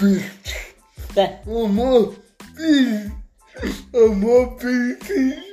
[0.00, 1.38] Mitä?
[1.46, 1.82] Oma
[2.56, 3.12] biisi.
[3.92, 5.50] Oma biisi.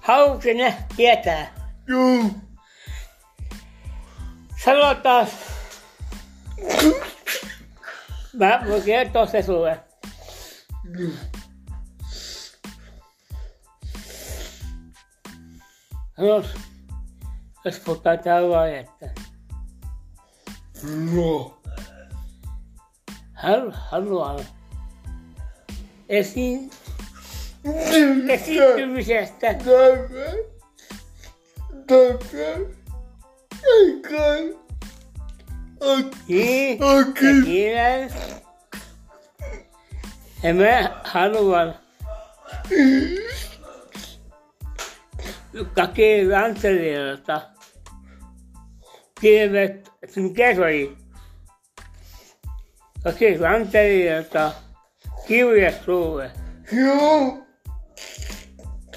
[0.00, 1.54] Haluatko sinä tietää?
[1.86, 2.30] Joo.
[4.64, 5.26] Sanotaan.
[8.32, 9.80] Mä voin kertoa se sulle.
[16.18, 16.46] Jos,
[17.64, 19.10] jos puhutaan tällä että
[20.82, 21.57] No.
[23.38, 24.46] हर हर द्वार
[26.10, 26.70] ऐसी
[28.30, 29.48] ऐसी विशेषता।
[40.44, 41.80] हमें हर बार
[45.76, 47.36] काके रान चले रहता
[49.20, 50.86] कि मैं संकेत भाई
[53.04, 53.12] oli?
[53.12, 54.52] Kaki Rantelijalta
[55.26, 56.30] kirje sulle.
[56.72, 57.38] Joo.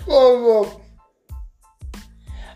[0.07, 0.81] Aivan.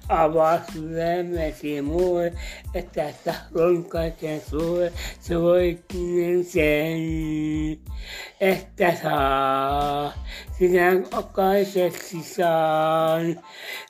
[0.09, 2.33] Avaa sydämesi mulle,
[2.73, 4.93] että tahdon kaiken sulle.
[5.19, 7.79] Se voittinen sen,
[8.41, 10.13] että saa.
[10.57, 13.41] Sinä okaiseksi saan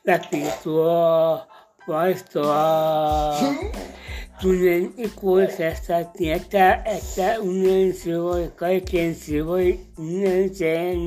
[0.07, 1.47] läpi tuo
[1.87, 3.35] vaistoa.
[4.45, 10.99] Tunnen ikuisesta tietää, että unen se voi kaiken se voi unen sen.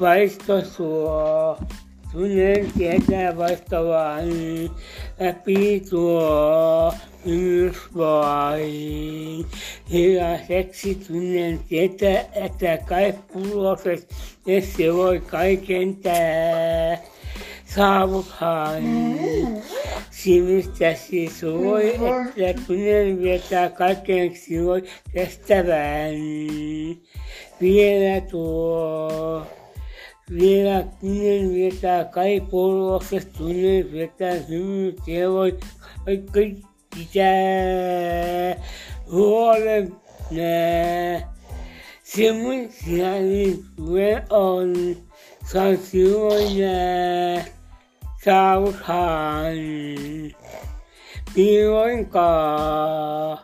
[0.00, 1.58] Vaisto suo.
[2.12, 4.28] Tunnen tietää vaistavaan
[5.20, 9.46] läpi tuo myös vain.
[9.92, 14.14] Hilaiseksi tunnen tietää, että kai pulloset,
[14.46, 16.98] ja se voi kaiken tää.
[17.64, 18.82] Saavuthan
[20.22, 21.94] simistäsi voi,
[22.36, 24.32] että tunnen vietää kaiken
[24.64, 26.14] voi kestävän.
[27.60, 29.46] Vielä tuo.
[30.34, 34.34] Vielä tunnen vietää kai puoluksesta tunnen vietää
[35.06, 35.58] ja voi
[36.32, 36.62] kaikki
[36.94, 38.64] pitää
[39.10, 39.92] huolen
[40.30, 41.34] nää.
[42.02, 44.96] Semmoin sielin tuen on,
[45.52, 46.58] saan silloin
[48.18, 49.54] nää saavuthan.
[51.36, 53.38] Milloinkaan.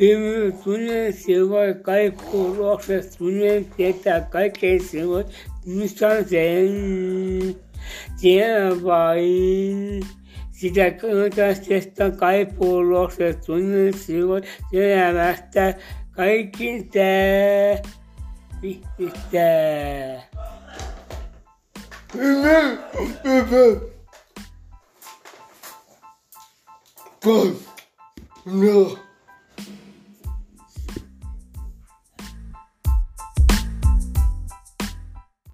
[0.00, 5.26] Hymy tunnen silloin kai puoluksesta tunnen tietää kaiken silloin
[5.66, 7.56] muistan sen.
[8.20, 10.02] Tiedän vain.
[10.50, 15.74] Sitä kantaisesta kai puoluksesta tunnen silloin elämästä
[16.10, 17.78] kaikin tää.
[18.60, 20.28] Pistää.
[22.14, 22.88] Hyvä.
[23.68, 23.78] que
[27.20, 28.98] peuvent